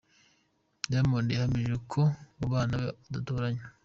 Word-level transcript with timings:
Diamond 0.91 1.27
yahamije 1.31 1.75
ko 1.91 2.01
mu 2.37 2.45
bana 2.53 2.73
be 2.81 2.87
adatoranya. 3.07 3.63